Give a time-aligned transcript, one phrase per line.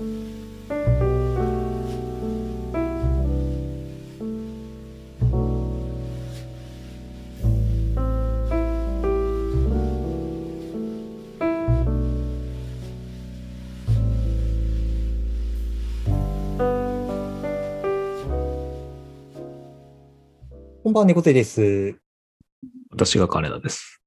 [0.00, 0.14] こん
[20.94, 22.00] ばんは、猫背です。
[22.90, 24.02] 私が金田です。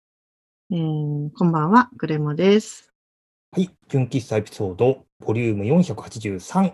[0.71, 2.91] えーこんばんは、グレモです。
[3.51, 6.73] はい、純喫茶エピソード、ボリューム483、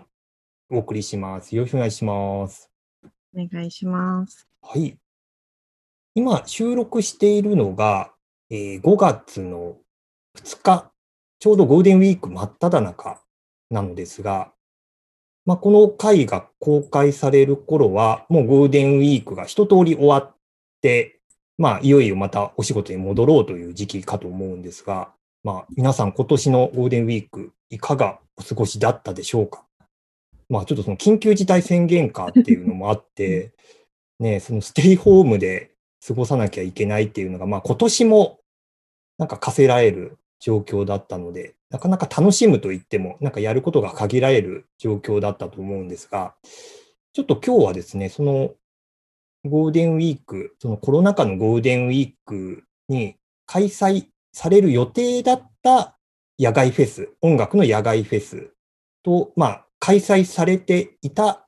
[0.70, 1.54] お送りします。
[1.54, 2.68] よろしくお願いします。
[3.32, 4.48] お願いします。
[4.60, 4.98] はい。
[6.16, 8.12] 今、収録しているのが、
[8.50, 9.76] えー5月の
[10.36, 10.90] 2日、
[11.38, 13.22] ちょうどゴールデンウィーク真っ只中
[13.70, 14.52] なのですが、
[15.46, 20.34] まあ、この回が公開される頃は、もうゴールデンウィークが一通り終わっ
[20.80, 21.20] て、
[21.56, 29.64] まあ、いよいよまたお仕事に戻ろうという時期かと思うんですが、まあ、皆さん今年のゴールデンウィーク、いかがお過ごしだったでしょうか？
[30.50, 33.52] まあ、ちょっとその緊急事態宣言下っていうのもあって、
[34.18, 35.70] ね、そのステイホームで
[36.06, 38.40] 過ごさなきゃいけないっていうのが、まあ、今年も
[39.16, 46.34] なんか課せられる状況だったので、なかなか楽しむと言っても、なんかやることが限られる状況だったと思うんですが、
[47.12, 48.54] ちょっと今日はですね、その
[49.44, 55.98] ゴールデンウィーク、そのコロナ禍のゴールデンウィークに開催される予定だった
[56.38, 58.50] 野外フェス、音楽の野外フェス
[59.02, 61.46] と、まあ、開催されていた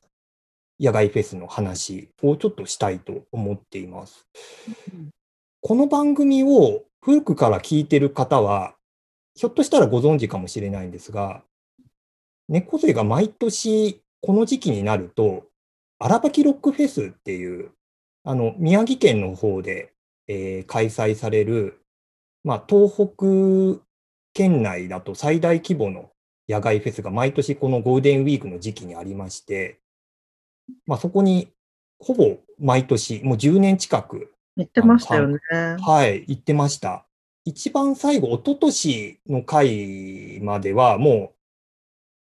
[0.80, 4.26] 野外フェスの話をちょっとしたいと思っています。
[5.60, 8.74] この番組を古くから聞いてる方は、
[9.34, 11.42] ひょっとしたらご存知かもしれないんですが、
[12.48, 15.46] 猫背が毎年この時期になると、
[15.98, 17.70] 荒垣ロックフェスっていう、
[18.24, 19.92] あの、宮城県の方で、
[20.28, 21.81] えー開催される、
[22.44, 23.82] まあ、東北
[24.34, 26.10] 県内だと最大規模の
[26.48, 29.78] 野外フェスが毎年このゴールデンウィークの時期にありまして、
[30.86, 31.48] まあ、そこに
[32.02, 35.38] ほぼ毎年、もう10年近く言ってましたよね。
[35.50, 37.06] はい、行ってました。
[37.44, 41.32] 一番最後、一昨年の回まではも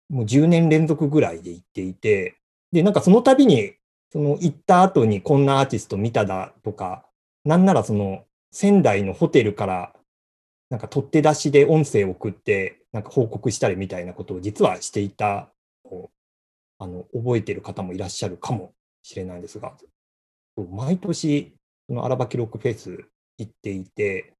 [0.10, 2.38] う、もう10年連続ぐらいで行っていて、
[2.72, 3.74] で、なんかその度に、
[4.12, 7.06] その行った後にこんなアーティスト見ただとか、
[7.44, 9.94] なんならその仙台のホテルから、
[10.72, 15.52] なんか取って出しで音声を送って、なんか報告したりみたいなことを実はしていた
[16.82, 18.74] あの、覚えている方もいらっしゃるかも
[19.04, 19.78] しれないんですが、
[20.72, 21.54] 毎年、
[21.88, 23.06] その荒垣ロックフェス
[23.38, 24.34] 行っていて、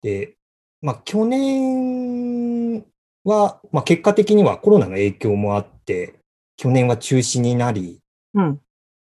[0.00, 0.36] で、
[0.80, 2.86] まあ、去年
[3.24, 6.14] は、まあ、結果的にはコロナの影響もあって、
[6.56, 8.00] 去年は中止になり、
[8.32, 8.60] うん。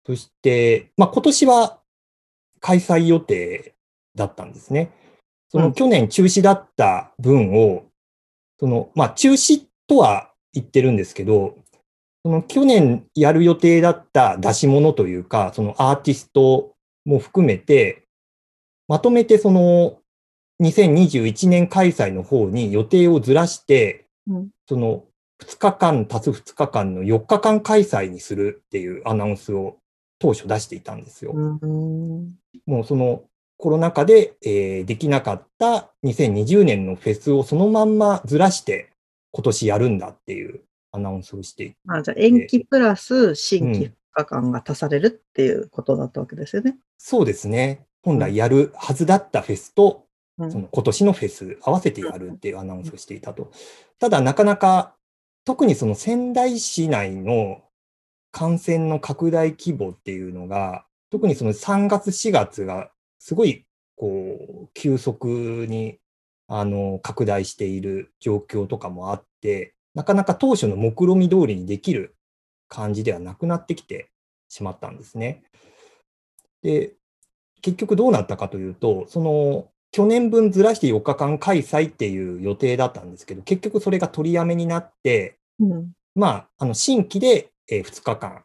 [0.04, 1.80] そして、まあ、今年は
[2.60, 3.74] 開催予定
[4.14, 4.90] だったんですね。
[5.50, 7.84] そのうん去年中止だった分を、
[8.58, 11.56] その、まあ、中止とは言ってるんですけど、
[12.24, 18.04] その去年やる予定だった出し物というか、そのアーティストも含めて、
[18.88, 19.98] まとめてその
[20.60, 25.04] 2021年開催の方に予定をずらして、うんその
[25.42, 29.78] 2日間足す2日間の4日間開催にするっていうアナウンスを
[30.18, 31.32] 当初出していたんですよ。
[31.32, 32.34] うん。
[32.66, 33.22] もうその
[33.58, 38.90] コロナ禍で、えーできなかった2020年のフェスをそのまんまずらして
[39.32, 40.60] 今年やるんだっていう
[40.92, 46.78] アナウンスをしていてまあ、じゃあ延期プラス新規2日間が足されるっていうことだったわけですよね。
[46.96, 47.86] そうですね。
[48.02, 50.04] 本来やるはずだったフェスと、
[50.38, 53.50] うんその今年のフェス合わせてやるっていうアナウンスをしていたと。
[53.98, 54.94] ただなかなか、
[55.44, 57.62] 特にその仙台市内の
[58.30, 65.98] 感染の拡大規模っていうのが、特にその3月4月がすごいこう急速に
[66.46, 72.16] あの拡大している状況とかもあって、なかなか当初の目論見通りにできる
[72.68, 74.10] 感じではなくなってきて
[74.48, 75.42] しまったんですね。
[76.62, 76.94] で、
[77.60, 85.92] 結局どうなったかというと、その去年分ずらして4日間開催っていう予定だったんですけど、結局それが取りやめになって、うん。
[86.14, 88.44] まあ、あの新規でえー2日間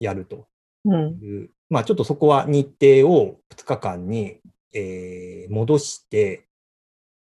[0.00, 0.46] やると
[0.84, 1.18] うん。
[1.20, 4.38] いう、まあちょっとそこは日程を2日間に、
[4.72, 6.46] えー戻して、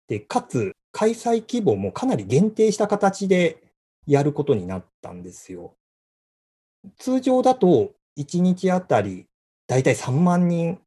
[0.08, 3.62] で、かつ開催規模もかなり限定した形で
[4.06, 5.74] やることになったんですよ。
[6.98, 9.26] 通常だと1日あたり
[9.66, 10.80] だいたい3万人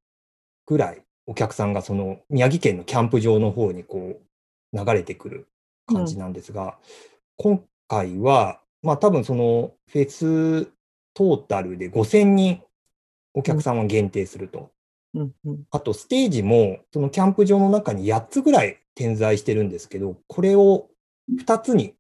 [0.66, 4.19] ぐらいお客さんがその宮城県のキャンプ場の方にこ
[4.74, 5.48] う流れてくる
[5.88, 6.78] 感じなんですが、
[7.38, 10.66] 今回は、まあ多分そのフェス
[11.13, 12.62] トータルで5000人
[13.36, 14.72] お客さんは限定すると。
[15.14, 15.36] うん。
[15.46, 15.64] うん。
[15.70, 20.88] あとステージもそのキャンプ場の中に8つぐらい点在してるんですけど、これを
[21.32, 21.94] 2つに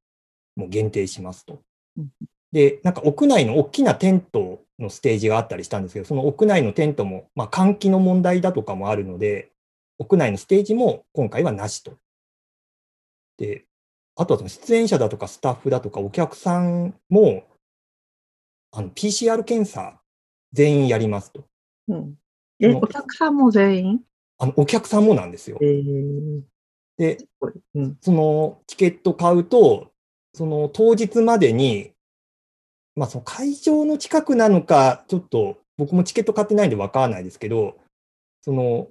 [0.55, 1.61] もう限定しますと。
[1.97, 2.09] うん
[2.55, 9.51] で、なんか屋内の大きなテントのステージがあったりしたんですけど、その屋内のテントも、まあ、換気の問題だとかもあるので、
[9.99, 11.97] 屋内のステージも今回はなしと。
[13.37, 13.65] で、
[14.15, 17.43] あとはその出演者だとかスタッフだとかお客さんも、
[18.71, 19.99] あの PCR 検査
[20.53, 21.45] 全員やりますと。
[21.87, 22.15] うん。
[22.59, 23.99] え、お客さんも全員？
[24.37, 25.65] あのお客さんもなんですよえ。
[25.65, 26.41] ー、
[26.97, 27.17] で、
[27.73, 27.97] うん。
[28.01, 29.91] そのチケット買うと、
[30.33, 31.91] その当日までに、
[32.95, 37.77] まあその会場の近くなのか、ちょっと僕もチケット買ってないんでわからないですけど、
[38.41, 38.87] その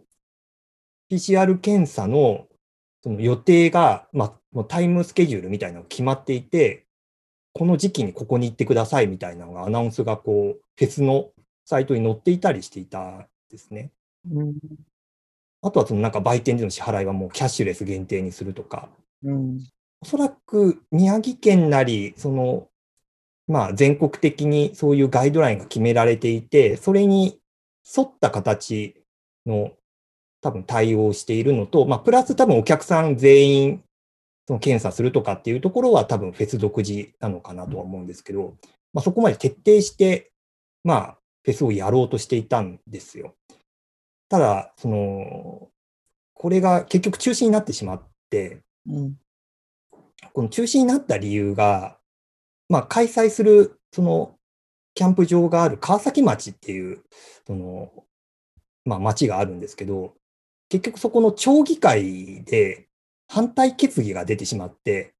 [1.10, 2.46] PCR 検査の
[3.02, 6.86] その予定が、まあ、もうタイムスケジュールみたいなのが決まっていて、
[7.52, 11.30] この時期にここに行ってくださいみたいなのがアナウンスがこう、フェスの
[11.64, 13.90] サイトに載っていたりしていたんですね。
[14.30, 14.54] うん。
[15.62, 18.88] あとはそのなんか売店での支払いはもうキャッシュレス限定にするとか、
[19.22, 19.58] うん。
[20.02, 22.68] おそらく宮城県なり、その、
[23.46, 27.40] まあ全国的にそういうガイドラインが決められていて、それに
[27.96, 29.02] 沿った形
[29.46, 29.72] の
[30.42, 33.84] 多分対応をしているのと、まあプラス多分お客さん全員
[34.46, 38.54] その検査するとかっていうところは多分フェス独自なのかなとは思うんですけど、
[38.92, 40.30] まあそこまで徹底して、
[40.82, 43.36] まあフェスをやろうとしていたんですよ。
[44.28, 45.68] ただ、その、
[46.32, 49.16] これが結局中止になってしまって、うん。
[50.32, 51.98] この中止になった理由が、
[52.68, 54.36] まあ、開催する、その、
[54.94, 57.02] キャンプ場がある川崎町っていう、
[57.46, 57.92] その、
[58.84, 60.14] まあ、町があるんですけど、
[60.68, 62.88] 結局そこの町議会で
[63.28, 65.14] 反対決議が出てしまって、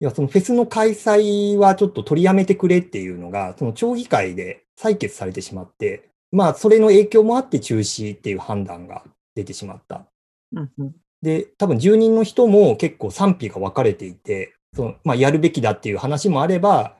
[0.00, 9.04] いや、そのフェスの開催はちょっと取りやめてくれっていうのが、その町議会で採決されてしまって、まあ、それの影響もあって中止っていう判断が
[9.34, 10.06] 出てしまった。
[10.52, 10.72] うん。
[10.78, 10.94] うん。
[11.20, 16.96] で、多分住人の人も結構賛否が分かれていて、そのまあ、やるべきだっていう話もあれば、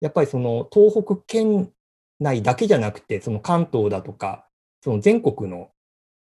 [0.00, 1.72] やっぱりその東北県
[2.20, 4.46] 内だけじゃなくて、その関東だとか、
[4.82, 5.70] その全国の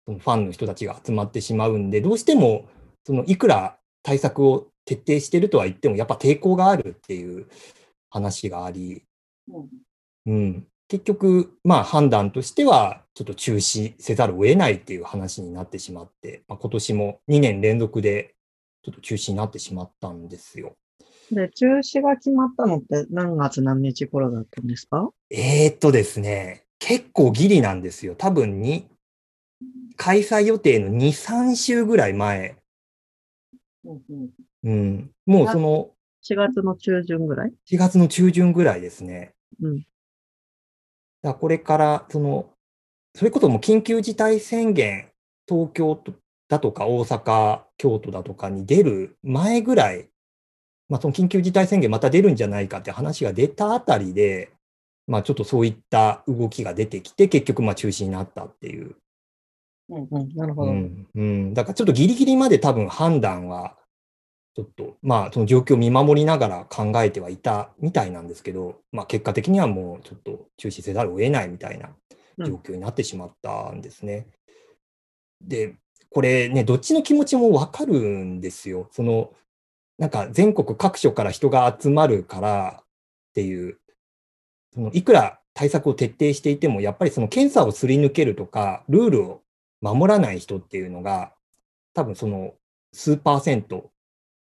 [0.06, 2.66] そのファンの人たちが集まってしまうんで、どうしても
[3.04, 7.46] そのいくら対策を徹底してるとは言っても、やっぱ抵抗があるっていう
[8.10, 9.02] 話があり、
[10.26, 18.34] うん、結局、まあ判断としては、ちょっと中止せざるを得ないっていう話になってしまって、まあ、今年も2年連続で
[18.82, 20.76] ちょっと中止になってしまったんですよ。
[21.30, 25.10] で、中止が決まったのって何月何日頃だったんですか？
[25.30, 28.14] えー、っとですね、結構ギリなんですよ。
[28.16, 28.88] 多分に、
[29.96, 32.56] 開催予定の2、3週ぐらい前。
[33.84, 34.30] うんうん。
[34.62, 35.10] うん。
[35.26, 35.90] もうその
[36.24, 39.34] 4月の中旬ぐらい？4月の中旬ぐらいですね。
[39.60, 39.86] うん。
[41.22, 42.50] だこれから、その、
[43.14, 45.10] それこそもう緊急事態宣言、
[45.48, 46.12] 東京と
[46.48, 50.08] だとか大阪、京都だとかに出る前ぐらい、
[50.88, 54.50] まあその緊急事態宣言また出るんじゃないかって話が出たあたりで、
[55.06, 58.96] まあちょっとそういった動きが出てきて、結局まあ中止になったっていう。
[59.90, 60.34] うんうん。
[60.34, 60.72] なるほど。
[60.72, 61.08] うん。
[61.14, 61.54] うん。
[61.54, 63.76] だからちょっとギリギリまで多分判断は、
[64.58, 71.90] ちょっと、まあ、その状況を見守りながら考えてはいたみたいなんですけど、まあ、結果的にはもうちょっと中止せざるを得ないみたいな
[72.44, 74.26] 状況になってしまったんですね。
[75.40, 75.76] で、
[76.10, 78.88] これね、どっちの気持ちもわかるんですよ。
[78.90, 79.32] その、
[79.96, 82.84] なんか全国各所から人が集まるからっ
[83.34, 83.78] ていう、
[84.74, 89.42] そのいくら対策を徹底していても、やっぱりその検査をすり抜けるとか、ルールを
[89.80, 91.32] 守らない人っていうのが、
[91.94, 92.54] 多分その
[92.92, 93.92] 数パーセント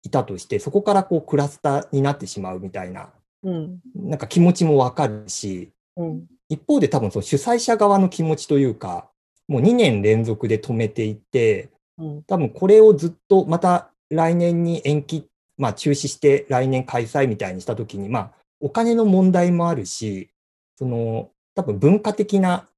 [0.02, 3.10] いたとして、そこからこうクラスターになってしまうみたいな、
[3.42, 3.80] うん。
[3.94, 6.26] なんか気持ちもわかるし、うん。
[6.48, 9.08] 一方で多分その主催者側の気持ちというか、
[9.48, 12.22] もう2年連続で止めていて、うん。
[12.24, 15.28] 多分これをずっとまた来年に延期、
[15.58, 18.30] まあ中止して来年開催みたいにしたときに、まあ
[18.60, 20.30] お金の問題もあるし、
[20.76, 22.68] その多分文化的な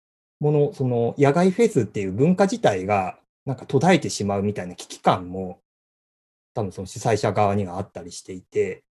[0.40, 5.60] もの、その野外フェスっていう文化自体がなんか途絶えてしまうみたいな危機感も
[6.54, 8.84] 多分その主催者側にはあったりしていて、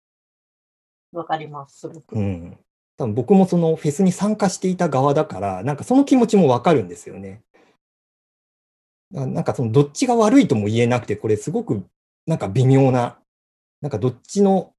[1.12, 2.16] わかります、すごく。
[2.16, 2.58] うん。
[2.96, 7.42] 多分僕もそのフェスに参加していた側だから、なんかその気持ちもわかるんですよね。
[9.10, 11.84] ななんかそのどっちが悪いとも言えなくて、これすごく
[12.26, 13.18] なんか微妙な、
[13.80, 14.74] なんかどっちの、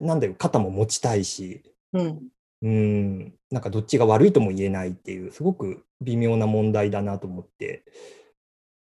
[0.00, 1.62] なんだよ、肩も持ちたいし、
[1.92, 2.28] うん。
[2.62, 7.84] うん、なんかどっちが悪いとも言えないっていう、すごく微妙な問題だなと思って。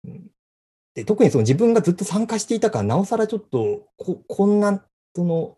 [0.04, 0.30] うん
[0.98, 4.82] で特にその自分がずっと参加していたから、なおさらちょっとこ、こんな、
[5.14, 5.56] その、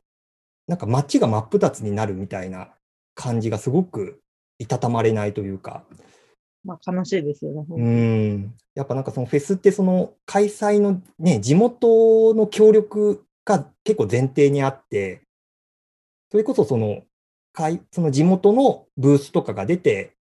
[0.66, 2.75] なんか街が真っ二つになるみたいな
[3.14, 4.20] 感じがすごく
[4.59, 5.85] いたたまれないというか、
[6.62, 7.64] まあ悲しいですよね。
[7.70, 15.23] うん、やっぱなんかそのフェスってその開催のね、地元の協力が結構前提にあって、
[16.30, 17.00] それこそその、
[17.54, 20.12] かいその地元のブースとかが出て、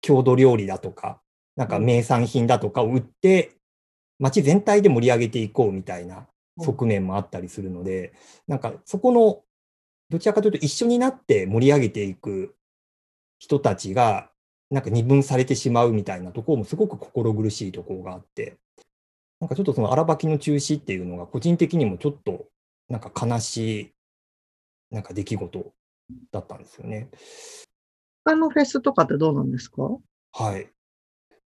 [0.00, 1.20] 郷土料理だとか、
[1.56, 3.58] なんか名産品だとかを売って、
[4.22, 6.26] 街全体で盛り上げていこうみたいな
[6.58, 8.12] 側面もあったりするので、
[8.46, 9.42] なんかそこの、
[10.10, 12.54] どちらかというと一緒になって盛り上げていく
[13.38, 14.30] 人たちが、
[14.70, 18.56] なんか二分されてしまうみたいなところもすごく心苦しいところがあって、
[19.40, 22.46] なんかちょっとその荒ばきの中止っていうのが個人的にもちょっと
[22.88, 23.92] なんか悲しい
[24.90, 25.72] なんか出来事
[26.30, 27.08] だったんですよね。
[28.24, 29.82] 他のフェスとかってどうなんですか？
[30.32, 30.70] はい。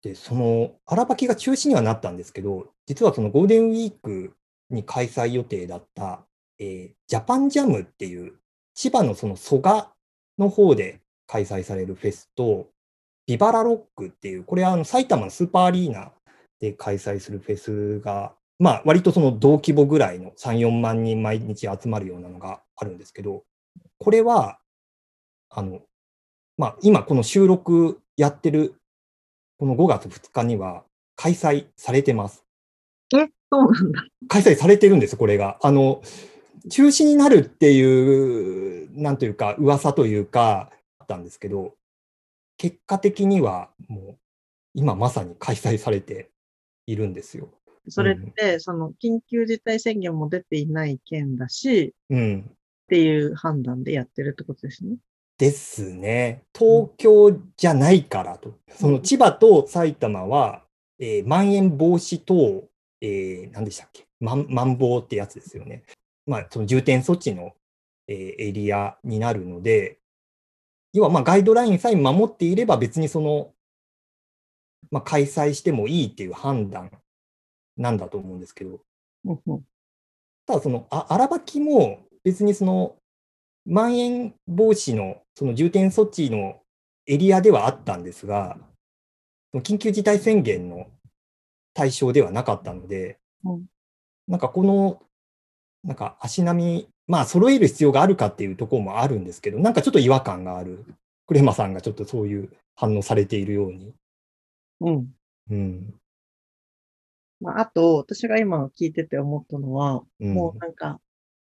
[0.07, 4.35] で、その荒ばきが中止にはなったんですけど、実はそのゴールデンウィーク
[4.71, 6.25] に開催予定だった、
[6.61, 8.35] えージャパンジャムっていう
[8.75, 9.93] 千葉のその蘇我
[10.39, 12.69] の方で開催されるフェスと、
[13.27, 16.13] ビバラロックっていう、これはあの埼玉のスーパーアリーナ
[16.61, 23.43] で開催するフェスが、まあ割とその同規模ぐらいの3、4万人毎日集まるようなのがあるんですけど、
[23.99, 24.61] これは、
[25.51, 25.81] あの、
[26.57, 28.81] まあ今この収録やってる
[29.59, 30.85] この5月2日には
[31.17, 32.45] 開催されてます。
[33.15, 34.05] え、そうなんだ。
[34.29, 35.59] 開催されてるんです、これが。
[35.63, 36.03] あの、
[36.71, 41.75] 中止になるっていう、なんというか、噂というか、あったんですけど、
[42.59, 44.19] 結果的にはもう、
[44.75, 46.31] 今まさに開催されて
[46.87, 47.49] いるんですよ。
[47.89, 52.51] それって、その緊急事態宣言も出ていない県だし、うん。
[52.51, 52.53] っ
[52.89, 54.97] ていう判断でやってるってことですね。
[55.39, 56.43] ですね。
[56.57, 58.55] 東京じゃないからと。
[58.71, 60.63] その千葉と埼玉は、
[60.99, 62.65] えーまん延防止等、
[63.01, 64.07] えー何でしたっけ？
[64.21, 65.83] まん、まん防ってやつですよね。
[66.27, 67.55] まあ、その重点措置の、
[68.09, 69.99] えーエリアになるので、
[70.93, 73.53] 要はまあガイドラインさえ守っていれば別にその、
[74.91, 76.91] まあ、開催してもいいっていう判断
[77.77, 78.81] なんだと思うんですけど、
[80.47, 82.97] ただその、あ荒ばきも別にその、
[83.67, 86.61] まん延防止のその重点措置の
[87.07, 88.59] エリアではあったんですが、
[89.55, 90.87] 緊急事態宣言の
[91.75, 93.67] 対象ではなかったので、うん
[94.29, 95.01] なんかこの、
[95.85, 100.85] なんか足並み、まあ揃える必要があるかっていうところもあるんですけど、なんかちょっと違和感がある。
[101.27, 103.95] クレマさんがちょっとそういう反応されているように。
[104.81, 105.15] うん。
[105.51, 105.95] うん。
[107.41, 111.01] まあ、あと、私が今聞いてて思ったのは、うん、もうなんか、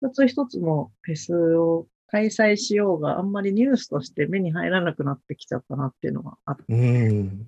[0.02, 7.48] 一つ一つのフェスを開催しようがあんまりニュースとして目に入らなくなってきちゃったなっていうのがあって、うん。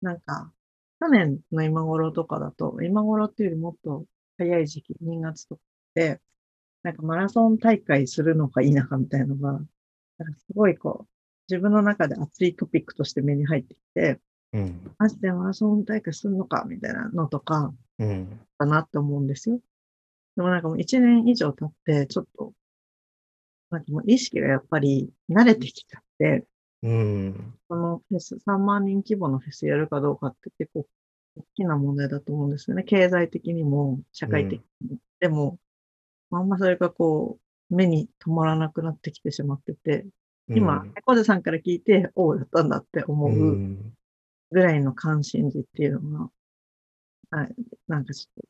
[0.00, 0.50] なんか、
[0.98, 4.06] 去年の今頃とかだと、今頃っていうよりもっと
[4.38, 5.62] 早い時期、2月とか
[5.94, 6.20] で、
[6.82, 11.08] なんかマラソン大会するのか否かみたいなのが、なんかすごいこう、
[11.50, 14.20] 自分の中で熱いトピックとして目に入ってきて、
[14.54, 14.94] うん。
[14.98, 18.40] マジでマラソン大会するのかみたいなのとか、うん。
[18.58, 19.60] だなって思うんですよ。
[20.36, 22.54] でもなんかもう一年以上経って、ちょっと、
[23.72, 26.44] なんかもう意識がやっぱり慣れてきちゃって、
[26.82, 27.54] うん。
[27.68, 30.86] このフェス、3万人規模のフェスやるかどうかって結構
[31.36, 32.82] 大きな問題だと思うんですよね。
[32.82, 34.96] 経済的にも、社会的にも。
[35.20, 35.58] でも、
[36.30, 37.38] あんまそれがこ
[37.70, 40.06] う、目に止まらなくなってきてしまってて、
[40.48, 43.94] 今、猫背さんから聞いて、おう、やったんだって思ううん
[44.50, 46.28] ぐらいの関心事っていうの
[47.30, 47.54] が、はい、
[47.88, 48.44] なんかちょっ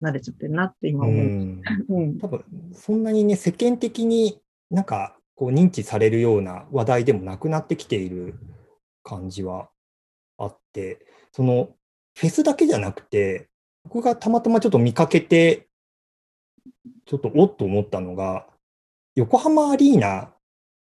[0.00, 1.24] と慣れちゃってるなって今う思う。
[1.24, 1.62] ん。
[1.88, 2.18] うん。
[2.18, 8.38] 多分そんなにね、世間的になんかこう認知されるような話題でもなくなってきている
[9.02, 9.68] 感じは
[10.38, 11.70] あって、その
[12.16, 13.48] フェスだけじゃなくて、
[13.84, 15.68] 僕がたまたまちょっと見かけて、
[17.06, 18.46] ちょっとおっと思ったのが、
[19.14, 20.32] 横浜アリーナ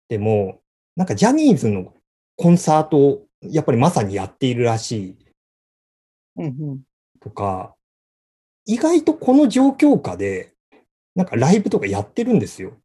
[0.07, 0.61] でも、
[0.95, 1.93] なんかジャニーズの
[2.35, 5.17] コンサートをやっぱりまさにやっているらしい
[6.37, 6.81] うんうん。
[7.19, 7.75] とか、
[8.65, 10.53] 意外とこの状況下で、
[11.15, 12.77] なんかライブとかやってるんですよ。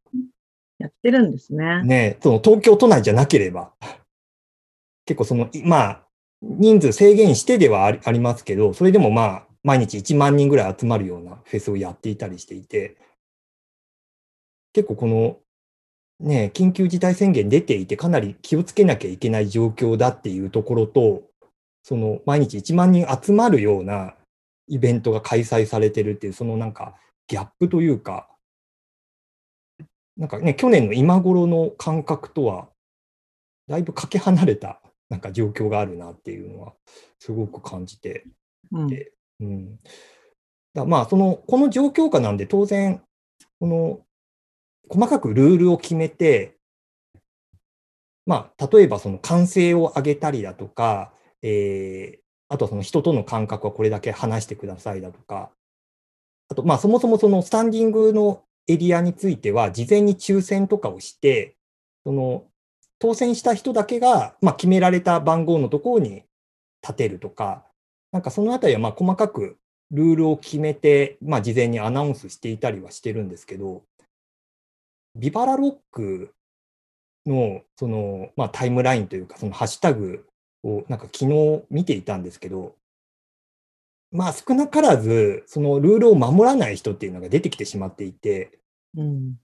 [0.79, 1.83] やってるんですね。
[1.83, 3.73] ねその東京都内じゃなければ。
[5.05, 6.07] 結構その、まあ、
[6.41, 12.95] 人数制限してではありありますけど、それでもまあ、毎日1万人ぐらい集まるようなフェスをやっていたりしていて、
[14.71, 15.37] 結構この、
[16.21, 21.23] ね、緊急事態宣言出ていて、かなり気をつけなきゃいけない状況だっていうところと、
[21.83, 24.15] その毎日1万人集まるような
[24.67, 26.95] イベントが開催されてるっていう、そのなんか
[27.27, 28.29] ギャップというか、
[30.19, 32.67] なんかね、去年の今頃の感覚とは、
[33.67, 36.73] だいぶかけ離れたなんか状況があるなっていうのは、
[37.19, 38.25] すごく感じて、
[38.71, 38.87] うん。
[38.87, 39.79] でうん。
[40.73, 43.01] だまあ、その、この状況下なんで、当然、
[43.61, 44.01] この、
[44.89, 46.57] 細かくルールを決めて、
[48.25, 52.19] まあ、例えばその歓声を上げたりだとか、えー
[52.51, 55.51] あとはその人との間隔はこれだけ離してくださいだとか、
[56.49, 61.55] あと、まあ、そもそもそのスタンディングのエリアについては、事前に抽選とかをして、
[62.05, 62.45] その
[62.99, 66.23] 当選した人だけが、まあ、決められた番号のところに
[66.83, 67.65] 立てるとか、
[68.11, 69.57] なんかそのあたりはまあ細かく
[69.91, 73.83] ルールを決めて、まあ、事前にアナウンスしていたりはしてるんですけど、
[75.15, 76.33] ビバラロック
[77.25, 80.27] のその、まあ、タイムラインというか、そのハッシュタグ
[80.63, 82.75] をなんか昨日見ていたんですけど、
[84.11, 88.59] まあ少なからず、そのルールを守らない人っていうのが出てきてしまっていて、
[88.95, 89.35] うん。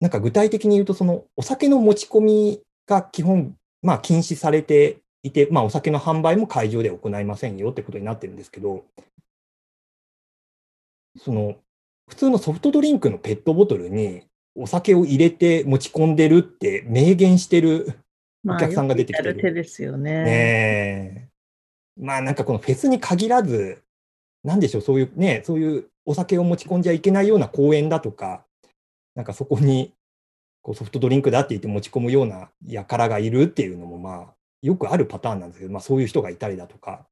[0.00, 8.84] なんか具体的に言うと、そのお酒の持ち込みが基本、まあ禁止されていて、まあお酒の販売も会場では行いませんよってことになってるんですけど、
[11.18, 11.56] その
[12.08, 14.22] 普通のソフトドリンクのペットボトルに
[14.54, 17.98] お酒を入れて持ち込んでるって明言してる
[18.42, 20.12] まあお客さんが出てきてるよくやる手ですよね。
[20.12, 21.33] ねえ。
[22.00, 23.82] まあなんかこのフェスに限らず、
[24.42, 28.44] なんでしょう、そういうね、そういうお酒を持ち込んじゃいけないような公園だとか、
[29.14, 29.92] なんかそこに
[30.62, 32.50] こうソフトドリンクだって言って持ち込むような
[32.86, 37.06] 輩がいるっていうのもまあよくあるパターンなんですけど、まあそういう人がいたりだとか、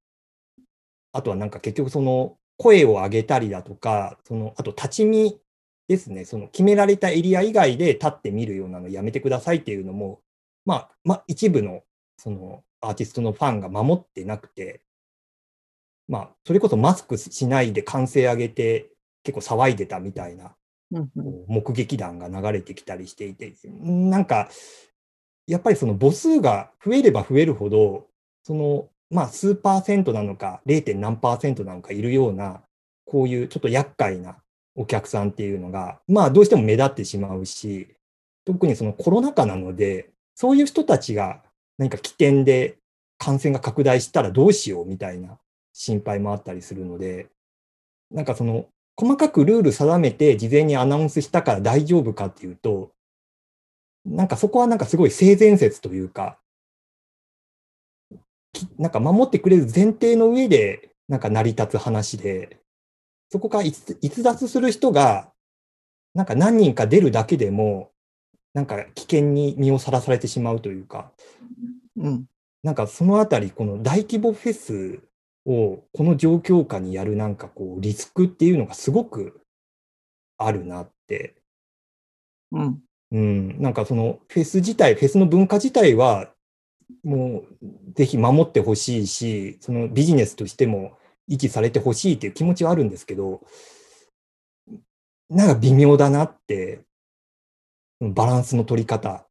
[1.12, 5.38] あとはなんか結局その声を上げたりだとか、そのあと立ち見
[5.88, 10.20] ですね、その決められたエリア以外で立ってみるようなのやめてくださいっていうのも、
[10.64, 11.82] まあ、まあ、一部の
[12.16, 14.82] そのアーティストのファンが守ってなくて、
[16.08, 18.90] まあ、それこそマスクしないで歓声上げて
[19.22, 20.54] 結構騒いでたみたいな
[21.46, 24.50] 目撃談が流れてきたりしていて、なんか、
[25.46, 28.08] やっぱりその母数が増えれば増えるほど、
[28.42, 30.94] その、まあ、数パーセントなのか、0.
[30.98, 32.62] 何パーセントなのかいるような、
[33.06, 34.36] こういうちょっと厄介な
[34.74, 37.96] お客さんっていうのが、まあ、どうしても目立ってしまうし、
[38.44, 41.42] 特にそのコロナ禍なので、そういう人たちが
[41.82, 42.76] 何か起点で
[43.18, 45.36] 感染が拡大したらどうしようみたいな
[45.72, 47.26] 心配もあったりするので、
[48.12, 52.92] なんかその細かくルール定めて事前にアナウンスしたから大丈夫かっていうと、
[54.06, 56.38] なんかそこはなんかすごい性善説というか、
[58.78, 62.58] なんか守ってくれる前提の上でなんか成り立つ話で、
[63.32, 65.32] そこから逸脱する人が
[66.14, 67.90] なんか何人か出るだけでも、
[68.54, 71.10] なんか危険に身をさらされてしまうというか、
[71.96, 72.26] うん。
[72.62, 75.00] なんかそのあたり、この大規模フェス
[75.44, 79.40] をこの状況下にやるなんかこうリスクっていうのがすごく
[80.38, 81.34] あるなって。
[82.52, 82.80] うん。
[83.12, 86.32] うん、なんかそのフェス自体、フェスの文化自体は
[87.04, 93.42] もうぜひ守ってほしいし、そのビジネスとしても維持されてほしいっていう気持ちはあるんですけど、
[95.28, 96.84] なんか微妙だなって、
[98.00, 99.26] バランスの取り方。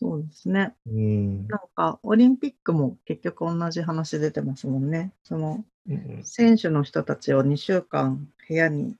[0.00, 0.74] そうですね。
[0.86, 1.46] うん。
[1.46, 5.12] なんか、オリンピックも結局同じ話出てますもんね。
[5.24, 8.94] その、うん選手の人たちを2週間部屋に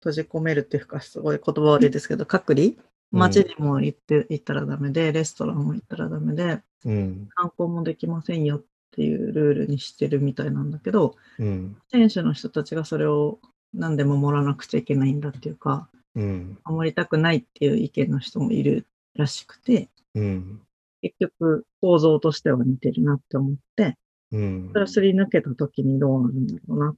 [0.00, 2.68] 閉じ込めるっていうか、すごい言葉悪いですけど、隔離？
[3.12, 3.18] うん。
[3.20, 7.28] 街にも行って、行ったらダメで、レストランも行ったらダメで、うん。
[7.36, 11.76] 観光もできませんよっていうルールにしてるみたいなんだけど、うん。
[11.92, 13.38] 選手の人たちがそれを
[13.72, 16.58] なんで守らなくちゃいけないんだっていうか、うん。
[16.64, 20.60] 守りたくないっていう意見の人もいるらしくて、うん。
[21.02, 23.96] 結局構造としては似てるなって思って、
[24.32, 24.70] うん。
[24.72, 26.96] それをすり抜けた時にどうなるんだろうなっ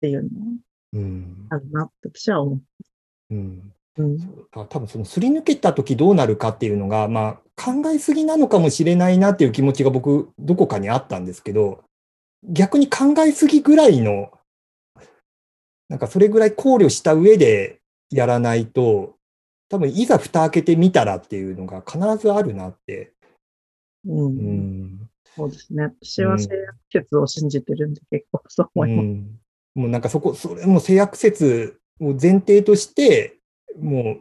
[0.00, 0.28] ていうの
[0.94, 1.46] うん。
[1.50, 3.34] はあるなって私は思う。
[3.34, 3.72] うん。
[3.98, 4.18] うん。
[4.52, 11.82] あ多分そのすり抜けた時どうなるかっていうのが、まあ、考えすぎなのかもしれないなっていう気持ちが僕どこかにあったんですけど
[12.44, 14.30] 逆に考えすぎぐらいの
[15.88, 19.16] なんかそれぐらい考慮した上でやらないと
[19.68, 23.12] 多分いざ蓋開けてみたらっていうのが必ずあるなって。
[24.06, 24.26] うん。
[24.26, 25.84] うんそうですね。
[26.02, 29.06] 私は性悪説を信じてるんで結構そう思います。
[29.06, 29.40] うん、
[29.76, 33.38] もうなんかそこ、それも制約説を前提として、
[33.80, 34.20] もう、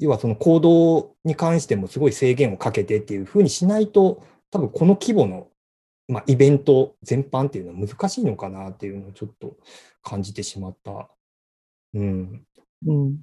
[0.00, 5.48] 要はその行動に関してもすごい制限をかけてっていうふうにしないと、多分この規模の、
[6.08, 9.56] まあ、イベント全般っていうのは難しいのかなっていうのをちょっと
[10.02, 11.08] 感じてしまった。
[11.94, 12.44] うん。
[12.86, 13.20] うん。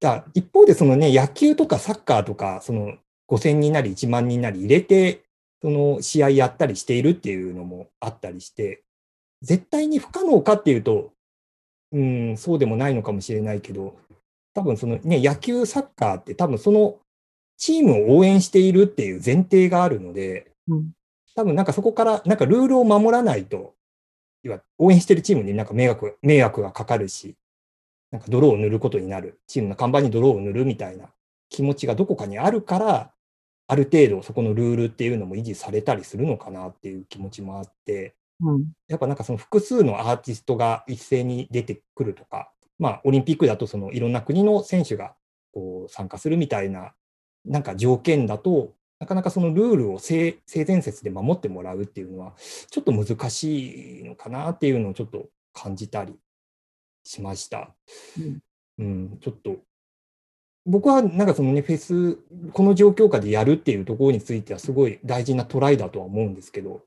[0.00, 2.96] だ一方でそのね、野球とかサッカーとか、その
[3.28, 5.24] 5000人なり1万人なり入れて、
[5.62, 8.82] その試合やったりしているっていうのもあったりして、
[9.42, 11.12] 絶対に不可能かっていうと、
[11.92, 13.96] うん、そうでもないのかもしれないけど、
[14.54, 16.98] 多分そのね、野球、サッカーって多分その
[17.56, 20.90] チームを応援しているっていう前提があるので、うん。
[21.36, 23.74] 多分なんかそこからなんかルールを守らないと、
[24.42, 27.36] 要は応援してるチームになんか迷惑迷惑がかかるし、
[28.12, 31.10] なんか泥を塗ることになる、チームの看板に泥を塗るみたいな。
[31.48, 33.12] 気持ちがどこかにあるから、
[33.66, 38.72] ある程度そこのルールっていうのも維持されたりするのかなっていう気持ちもあって、うん。
[38.88, 45.14] やっぱなんかその複数のアーティストが一斉に出てくるとか、まあオリンピックだとそのいろんな国の選手が
[45.52, 46.94] こう参加するみたいな、
[47.44, 52.34] なんか条件だと、なかなかそのルールを性性善説で守ってもらうっていうのは、
[52.70, 56.14] ちょっと難しいのかなっていうのをちょっと感じたり
[57.10, 57.74] しました。
[58.18, 58.40] うん
[58.78, 59.56] うん、ちょっと、
[60.64, 62.16] 僕はなんかそのね、フェス、
[62.52, 66.82] この状況下でやるっていうところについては、すごい大事なトライだとは思うんですけど、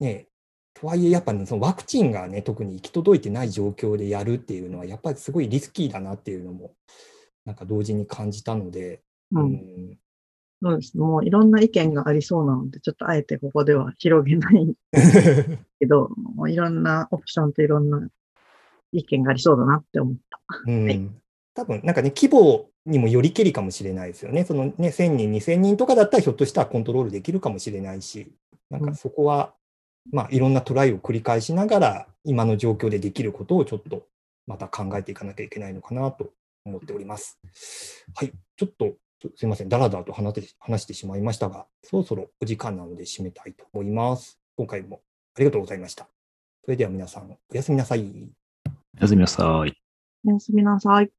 [0.00, 0.26] ね、
[0.74, 6.74] とはいえ、やっぱね、そのワクチンがね、特に行き届いてない状況でやるっていうのは、やっぱりすごいリスキーだなっていうのも、
[7.44, 9.40] なんか同時に感じたので、う。
[9.40, 9.98] うんん、
[10.62, 10.98] そうです。
[10.98, 14.74] もういろんな意見がありそうなので、ちょっとあえてここでは広げない
[15.78, 18.08] けど、もういろんなオプションといろんな
[18.92, 20.40] 意見がありそうだなって思った。
[20.66, 21.10] うんはい
[21.54, 24.44] 多分なんかね、規模にもよりけりかもしれないですよね。
[24.44, 28.32] そのね、1000人、2000人とかだったらひょっとしたらコントロールできるかもしれないし、
[28.70, 29.52] なんかそこは、
[30.10, 34.06] まあいろんなトライを繰り返しながら、今の状況でできることをちょっと
[34.46, 36.30] また考えていかなきゃいけないのかなと
[36.64, 37.38] 思っております。
[38.14, 38.94] はい、ちょっと
[39.36, 44.38] すいません、だらだらと話して話してしまいましたが、そろそろお時間なので締めたいと思います。
[44.56, 45.02] 今回も
[45.36, 46.08] ありがとうございました。
[46.64, 48.41] それでは皆さん、おやすみなさい。
[48.98, 49.74] おやすみなさい。
[50.26, 51.10] おやすみなさい。